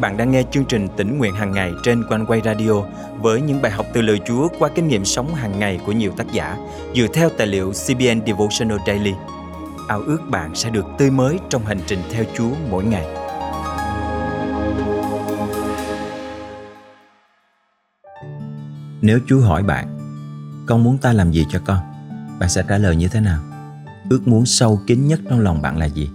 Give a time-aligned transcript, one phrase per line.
[0.00, 2.72] bạn đang nghe chương trình tỉnh nguyện hàng ngày trên quanh quay radio
[3.20, 6.12] với những bài học từ lời Chúa qua kinh nghiệm sống hàng ngày của nhiều
[6.16, 6.56] tác giả
[6.94, 9.12] dựa theo tài liệu CBN Devotional Daily.
[9.88, 13.06] Ao ước bạn sẽ được tươi mới trong hành trình theo Chúa mỗi ngày.
[19.02, 19.98] Nếu Chúa hỏi bạn,
[20.66, 21.78] con muốn ta làm gì cho con?
[22.40, 23.40] Bạn sẽ trả lời như thế nào?
[24.10, 26.10] Ước muốn sâu kín nhất trong lòng bạn là gì?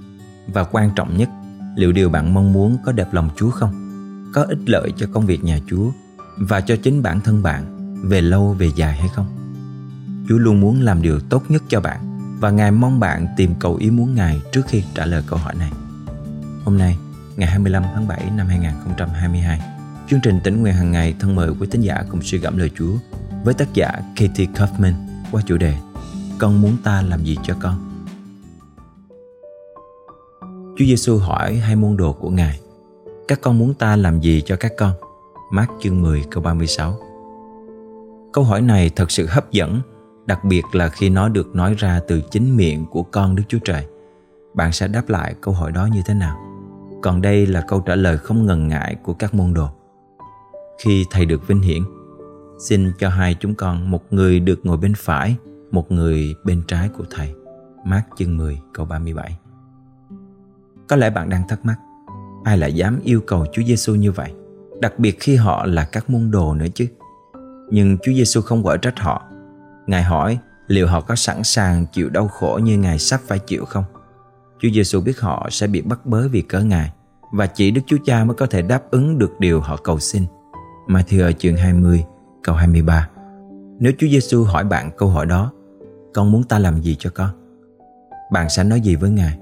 [0.47, 1.29] Và quan trọng nhất,
[1.75, 3.82] liệu điều bạn mong muốn có đẹp lòng Chúa không?
[4.33, 5.91] Có ích lợi cho công việc nhà Chúa
[6.37, 7.65] và cho chính bản thân bạn
[8.03, 9.25] về lâu về dài hay không?
[10.29, 11.99] Chúa luôn muốn làm điều tốt nhất cho bạn
[12.39, 15.55] và Ngài mong bạn tìm cầu ý muốn Ngài trước khi trả lời câu hỏi
[15.55, 15.71] này.
[16.65, 16.97] Hôm nay,
[17.35, 19.61] ngày 25 tháng 7 năm 2022,
[20.09, 22.71] chương trình tỉnh nguyện hàng ngày thân mời quý tín giả cùng suy gẫm lời
[22.77, 22.93] Chúa
[23.43, 24.93] với tác giả Katie Kaufman
[25.31, 25.75] qua chủ đề
[26.39, 28.05] Con muốn ta làm gì cho con?
[30.77, 32.59] Chúa Giêsu hỏi hai môn đồ của Ngài
[33.27, 34.91] các con muốn ta làm gì cho các con?
[35.51, 36.93] Mát chương 10 câu 36
[38.33, 39.81] Câu hỏi này thật sự hấp dẫn
[40.25, 43.57] Đặc biệt là khi nó được nói ra từ chính miệng của con Đức Chúa
[43.63, 43.85] Trời.
[44.53, 46.37] Bạn sẽ đáp lại câu hỏi đó như thế nào?
[47.01, 49.67] Còn đây là câu trả lời không ngần ngại của các môn đồ.
[50.83, 51.83] Khi Thầy được vinh hiển
[52.59, 55.35] Xin cho hai chúng con một người được ngồi bên phải
[55.71, 57.33] Một người bên trái của Thầy.
[57.85, 59.37] Mát chương 10 câu 37
[60.87, 61.75] có lẽ bạn đang thắc mắc,
[62.43, 64.31] ai lại dám yêu cầu Chúa Giêsu như vậy,
[64.81, 66.87] đặc biệt khi họ là các môn đồ nữa chứ.
[67.69, 69.23] Nhưng Chúa Giêsu không quở trách họ.
[69.87, 73.65] Ngài hỏi liệu họ có sẵn sàng chịu đau khổ như Ngài sắp phải chịu
[73.65, 73.83] không?
[74.59, 76.91] Chúa Giêsu biết họ sẽ bị bắt bớ vì cớ Ngài
[77.31, 80.25] và chỉ Đức Chúa Cha mới có thể đáp ứng được điều họ cầu xin.
[80.87, 82.03] Matthew chương 20
[82.43, 83.09] câu 23
[83.79, 85.51] Nếu Chúa Giêsu hỏi bạn câu hỏi đó
[86.13, 87.29] Con muốn ta làm gì cho con?
[88.31, 89.39] Bạn sẽ nói gì với Ngài?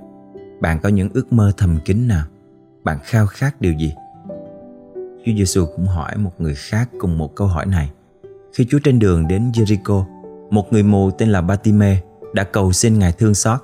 [0.62, 2.26] Bạn có những ước mơ thầm kín nào?
[2.84, 3.94] Bạn khao khát điều gì?
[5.26, 7.92] Chúa Giêsu cũng hỏi một người khác cùng một câu hỏi này.
[8.54, 10.04] Khi Chúa trên đường đến Jericho,
[10.50, 12.02] một người mù tên là Batime
[12.34, 13.60] đã cầu xin Ngài thương xót.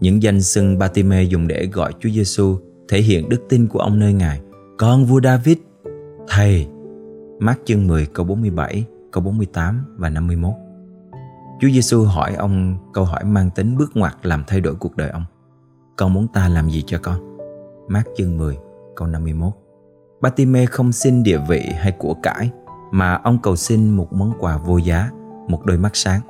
[0.00, 2.58] Những danh xưng Batime dùng để gọi Chúa Giêsu
[2.88, 4.40] thể hiện đức tin của ông nơi Ngài.
[4.78, 5.56] Con vua David,
[6.28, 6.66] Thầy.
[7.38, 10.52] Mát chương 10 câu 47, câu 48 và 51.
[11.60, 15.10] Chúa Giêsu hỏi ông câu hỏi mang tính bước ngoặt làm thay đổi cuộc đời
[15.10, 15.24] ông.
[15.96, 17.33] Con muốn ta làm gì cho con?
[17.88, 18.58] Mát chương 10
[18.96, 19.52] câu 51
[20.20, 22.50] Batime không xin địa vị hay của cải,
[22.90, 25.10] Mà ông cầu xin một món quà vô giá,
[25.48, 26.20] Một đôi mắt sáng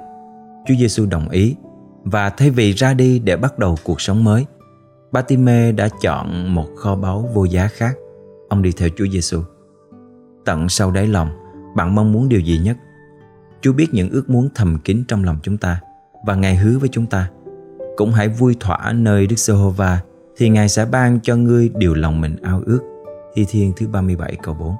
[0.66, 1.56] Chúa Giêsu đồng ý,
[2.04, 4.46] Và thay vì ra đi để bắt đầu cuộc sống mới
[5.12, 7.96] Batime đã chọn một kho báu vô giá khác
[8.48, 9.42] Ông đi theo Chúa Giêsu.
[10.44, 11.28] Tận sâu đáy lòng,
[11.76, 12.76] Bạn mong muốn điều gì nhất?
[13.60, 15.80] Chúa biết những ước muốn thầm kín trong lòng chúng ta,
[16.26, 17.30] Và Ngài hứa với chúng ta,
[17.96, 20.00] cũng hãy vui thỏa nơi Đức Giê-hô-va
[20.36, 22.80] thì Ngài sẽ ban cho ngươi điều lòng mình ao ước.
[23.34, 24.74] Thi Thiên thứ 37 câu 4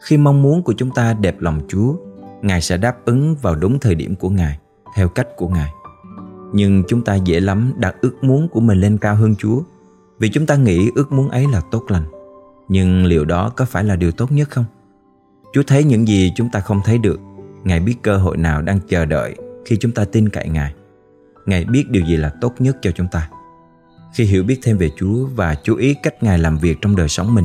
[0.00, 1.94] Khi mong muốn của chúng ta đẹp lòng Chúa,
[2.42, 4.58] Ngài sẽ đáp ứng vào đúng thời điểm của Ngài,
[4.96, 5.70] theo cách của Ngài.
[6.52, 9.62] Nhưng chúng ta dễ lắm đặt ước muốn của mình lên cao hơn Chúa
[10.18, 12.04] vì chúng ta nghĩ ước muốn ấy là tốt lành.
[12.68, 14.64] Nhưng liệu đó có phải là điều tốt nhất không?
[15.52, 17.20] Chúa thấy những gì chúng ta không thấy được.
[17.64, 20.74] Ngài biết cơ hội nào đang chờ đợi khi chúng ta tin cậy Ngài.
[21.46, 23.28] Ngài biết điều gì là tốt nhất cho chúng ta.
[24.14, 27.08] Khi hiểu biết thêm về Chúa và chú ý cách Ngài làm việc trong đời
[27.08, 27.44] sống mình,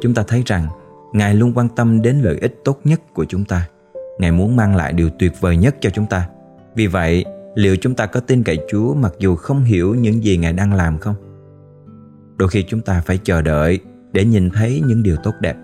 [0.00, 0.66] chúng ta thấy rằng
[1.12, 3.68] Ngài luôn quan tâm đến lợi ích tốt nhất của chúng ta.
[4.18, 6.28] Ngài muốn mang lại điều tuyệt vời nhất cho chúng ta.
[6.74, 7.24] Vì vậy,
[7.54, 10.72] liệu chúng ta có tin cậy Chúa mặc dù không hiểu những gì Ngài đang
[10.72, 11.14] làm không?
[12.36, 13.80] Đôi khi chúng ta phải chờ đợi
[14.12, 15.56] để nhìn thấy những điều tốt đẹp.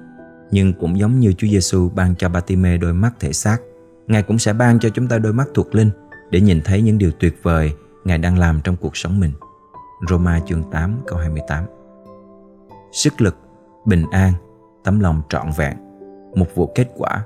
[0.51, 3.59] Nhưng cũng giống như Chúa Giêsu ban cho Batime đôi mắt thể xác,
[4.07, 5.91] Ngài cũng sẽ ban cho chúng ta đôi mắt thuộc linh
[6.31, 7.73] để nhìn thấy những điều tuyệt vời
[8.05, 9.33] Ngài đang làm trong cuộc sống mình.
[10.09, 11.65] Roma chương 8 câu 28
[12.93, 13.37] Sức lực,
[13.85, 14.33] bình an,
[14.85, 15.77] tấm lòng trọn vẹn,
[16.35, 17.25] một vụ kết quả,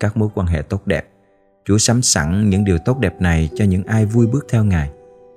[0.00, 1.08] các mối quan hệ tốt đẹp.
[1.64, 4.90] Chúa sắm sẵn những điều tốt đẹp này cho những ai vui bước theo Ngài.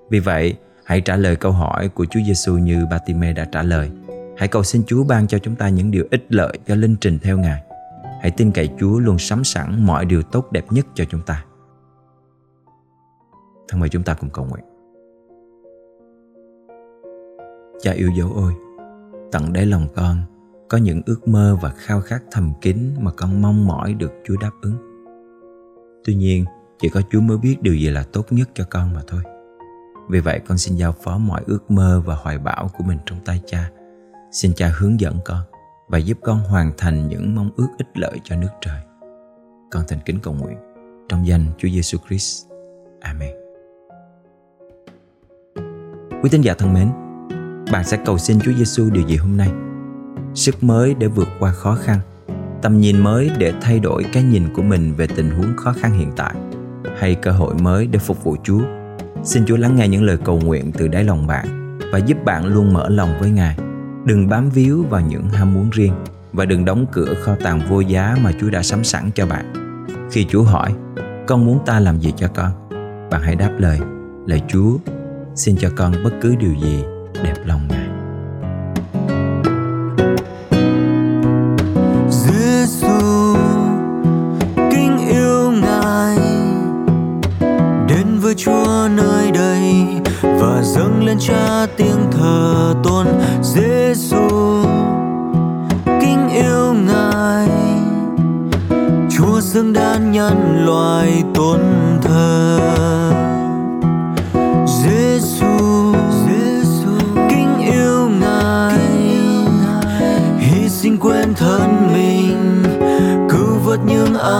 [0.09, 3.91] Vì vậy, hãy trả lời câu hỏi của Chúa Giêsu như Batime đã trả lời.
[4.37, 7.19] Hãy cầu xin Chúa ban cho chúng ta những điều ích lợi cho linh trình
[7.19, 7.63] theo Ngài.
[8.21, 11.45] Hãy tin cậy Chúa luôn sắm sẵn mọi điều tốt đẹp nhất cho chúng ta.
[13.69, 14.70] Thân mời chúng ta cùng cầu nguyện.
[17.81, 18.53] Cha yêu dấu ơi,
[19.31, 20.17] tận đáy lòng con
[20.69, 24.35] có những ước mơ và khao khát thầm kín mà con mong mỏi được Chúa
[24.41, 24.77] đáp ứng.
[26.05, 26.45] Tuy nhiên,
[26.79, 29.21] chỉ có Chúa mới biết điều gì là tốt nhất cho con mà thôi.
[30.09, 33.19] Vì vậy con xin giao phó mọi ước mơ và hoài bão của mình trong
[33.25, 33.71] tay cha.
[34.31, 35.41] Xin cha hướng dẫn con
[35.87, 38.81] và giúp con hoàn thành những mong ước ích lợi cho nước trời.
[39.71, 40.57] Con thành kính cầu nguyện
[41.09, 42.45] trong danh Chúa Giêsu Christ.
[42.99, 43.35] Amen.
[46.23, 46.91] Quý tín giả thân mến,
[47.71, 49.49] bạn sẽ cầu xin Chúa Giêsu điều gì hôm nay?
[50.33, 51.99] sức mới để vượt qua khó khăn,
[52.61, 55.93] tầm nhìn mới để thay đổi cái nhìn của mình về tình huống khó khăn
[55.93, 56.33] hiện tại,
[56.99, 58.61] hay cơ hội mới để phục vụ chúa?
[59.23, 62.45] Xin chúa lắng nghe những lời cầu nguyện từ đáy lòng bạn và giúp bạn
[62.45, 63.57] luôn mở lòng với ngài.
[64.05, 65.93] Đừng bám víu vào những ham muốn riêng
[66.33, 69.53] và đừng đóng cửa kho tàng vô giá mà chúa đã sắm sẵn cho bạn.
[70.11, 70.73] Khi chúa hỏi,
[71.27, 72.51] con muốn ta làm gì cho con?
[73.11, 73.79] bạn hãy đáp lời
[74.25, 74.77] lời chúa
[75.35, 76.83] xin cho con bất cứ điều gì
[77.23, 77.87] đẹp lòng ngài.
[82.09, 83.35] Giêsu
[84.55, 86.17] kính yêu ngài.
[87.87, 89.85] Đến với Chúa nơi đây
[90.21, 93.07] và dâng lên Cha tiếng thờ tôn.
[93.41, 94.27] Giêsu
[95.85, 97.49] kính yêu ngài.
[99.09, 101.59] Chúa xứng đáng nhân loài tôn
[102.01, 103.30] thờ.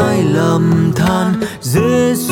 [0.02, 1.34] Sai lầm than.
[1.62, 2.31] Giêsu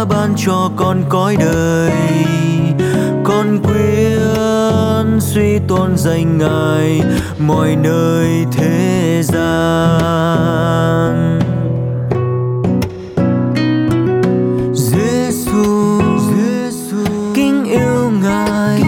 [0.00, 1.92] đã ban cho con cõi đời
[3.24, 7.02] con quyến suy tôn danh ngài
[7.38, 9.80] mọi nơi thế gian
[14.74, 16.00] Giêsu,
[17.34, 18.82] kính yêu ngài,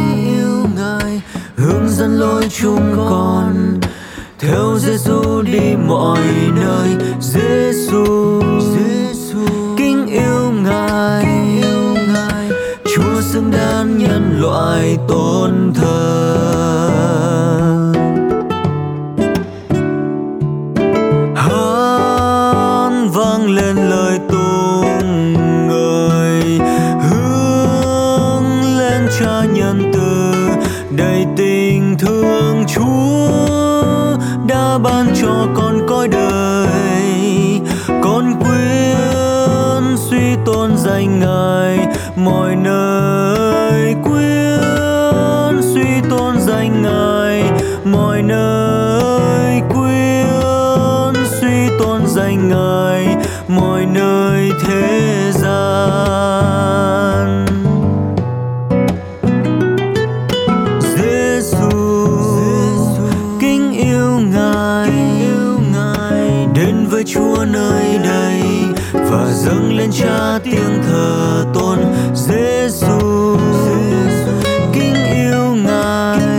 [1.56, 3.81] hướng dẫn lối chúng con
[4.38, 6.20] theo Giêsu đi mọi
[6.56, 6.88] nơi.
[7.20, 9.72] Giêsu, Giêsu
[10.32, 11.25] yêu ngài,
[11.62, 12.50] yêu ngài,
[12.84, 17.02] Chúa xứng đáng nhân loại tôn thờ.
[40.84, 41.87] Danh ngài
[42.17, 47.44] mọi nơi quyến suy tôn danh ngài
[47.84, 53.17] mọi nơi quyến suy tôn danh ngài
[53.49, 55.76] mọi nơi thế gian.
[60.81, 61.70] Giêsu
[63.40, 64.62] kính yêu ngài.
[66.55, 67.42] đến với Chúa
[69.82, 71.79] lên Cha tiếng thờ tôn
[72.14, 73.37] Giêsu
[74.73, 76.31] kính yêu ngài.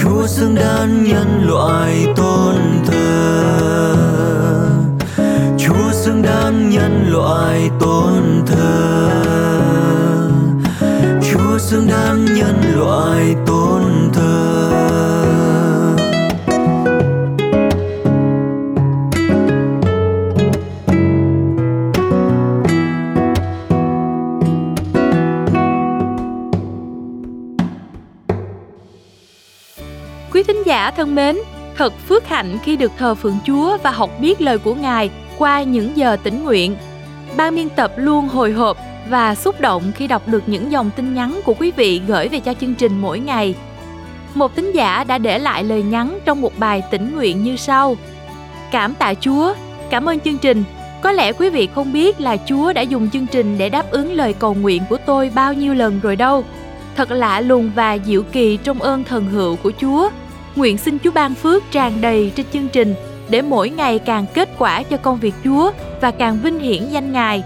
[0.00, 2.56] Chúa xứng đáng nhân loại tôn
[2.86, 3.94] thờ.
[5.58, 9.10] Chúa xứng đáng nhân loại tôn thờ.
[11.32, 13.53] Chúa xứng đáng nhân loại tôn
[30.84, 31.36] giả thân mến,
[31.76, 35.62] thật phước hạnh khi được thờ phượng Chúa và học biết lời của Ngài qua
[35.62, 36.76] những giờ tĩnh nguyện.
[37.36, 38.76] Ban biên tập luôn hồi hộp
[39.08, 42.40] và xúc động khi đọc được những dòng tin nhắn của quý vị gửi về
[42.40, 43.54] cho chương trình mỗi ngày.
[44.34, 47.96] Một tín giả đã để lại lời nhắn trong một bài tĩnh nguyện như sau.
[48.70, 49.54] Cảm tạ Chúa,
[49.90, 50.64] cảm ơn chương trình.
[51.02, 54.12] Có lẽ quý vị không biết là Chúa đã dùng chương trình để đáp ứng
[54.12, 56.44] lời cầu nguyện của tôi bao nhiêu lần rồi đâu.
[56.96, 60.10] Thật lạ lùng và diệu kỳ trong ơn thần hữu của Chúa.
[60.56, 62.94] Nguyện xin Chúa ban phước tràn đầy trên chương trình
[63.28, 65.70] để mỗi ngày càng kết quả cho công việc Chúa
[66.00, 67.42] và càng vinh hiển danh Ngài.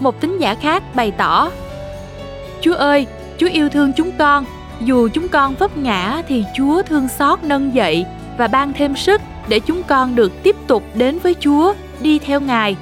[0.00, 1.50] Một tín giả khác bày tỏ
[2.60, 3.06] Chúa ơi,
[3.38, 4.44] Chúa yêu thương chúng con,
[4.80, 8.04] dù chúng con vấp ngã thì Chúa thương xót nâng dậy
[8.38, 12.40] và ban thêm sức để chúng con được tiếp tục đến với Chúa, đi theo
[12.40, 12.76] Ngài.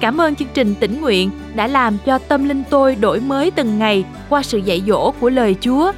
[0.00, 3.78] Cảm ơn chương trình tỉnh nguyện đã làm cho tâm linh tôi đổi mới từng
[3.78, 5.92] ngày qua sự dạy dỗ của lời Chúa.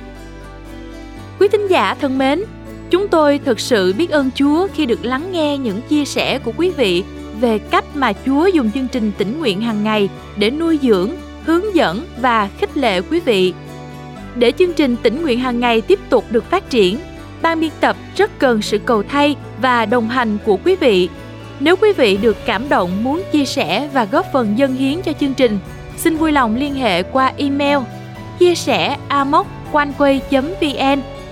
[1.40, 2.42] Quý thính giả thân mến,
[2.92, 6.52] chúng tôi thực sự biết ơn Chúa khi được lắng nghe những chia sẻ của
[6.56, 7.04] quý vị
[7.40, 11.11] về cách mà Chúa dùng chương trình tỉnh nguyện hàng ngày để nuôi dưỡng,
[11.44, 13.54] hướng dẫn và khích lệ quý vị.
[14.34, 16.99] Để chương trình tỉnh nguyện hàng ngày tiếp tục được phát triển,
[17.42, 21.08] ban biên tập rất cần sự cầu thay và đồng hành của quý vị.
[21.61, 25.12] Nếu quý vị được cảm động muốn chia sẻ và góp phần dân hiến cho
[25.20, 25.58] chương trình,
[25.96, 27.78] xin vui lòng liên hệ qua email
[28.38, 31.21] chia sẻ amoconeway.vn